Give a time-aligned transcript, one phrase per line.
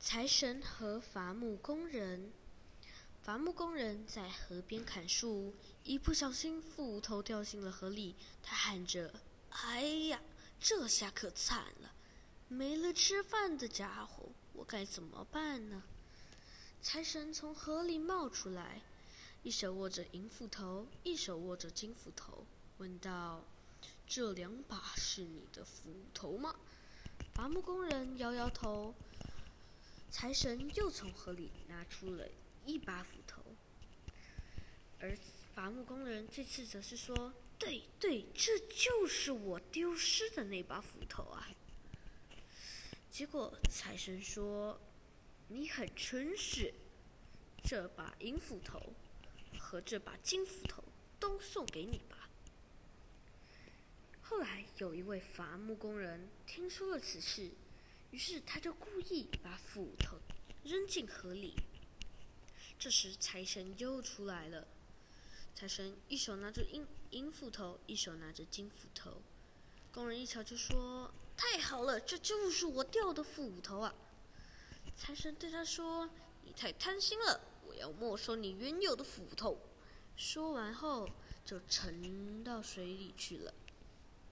[0.00, 2.32] 财神和伐木工人，
[3.20, 8.14] 伐木工人在河边砍树，一不小心斧头掉进了河里。
[8.40, 9.12] 他喊着
[9.50, 10.22] ：“哎呀，
[10.60, 11.92] 这下可惨了，
[12.46, 15.82] 没了吃饭的家伙，我该怎么办呢？”
[16.80, 18.80] 财神从河里冒出来，
[19.42, 22.46] 一手握着银斧头，一手握着金斧头，
[22.78, 23.42] 问道
[24.06, 26.54] ：“这两把是你的斧头吗？”
[27.34, 28.94] 伐木工人摇摇头。
[30.20, 32.28] 财神又从河里拿出了
[32.66, 33.40] 一把斧头，
[34.98, 35.16] 而
[35.54, 41.48] 伐木工人这次则是说：“对对，这就是我丢失的那把斧头啊！”
[43.08, 44.80] 结果财神说
[45.46, 46.74] ：“你很诚实，
[47.62, 48.92] 这把银斧头
[49.56, 50.82] 和这把金斧头
[51.20, 52.28] 都送给你吧。”
[54.20, 57.52] 后来有一位伐木工人听说了此事。
[58.10, 60.18] 于是他就故意把斧头
[60.64, 61.54] 扔进河里。
[62.78, 64.66] 这时财神又出来了，
[65.54, 69.20] 财神一手拿着银银斧头，一手拿着金斧头。
[69.92, 73.94] 工人一瞧就说：“太好了，这就是我掉的斧头啊！”
[74.96, 76.08] 财神对他说
[76.44, 79.58] ：“你太贪心了，我要没收你原有的斧头。”
[80.16, 81.08] 说完后
[81.44, 83.54] 就沉到水里去了。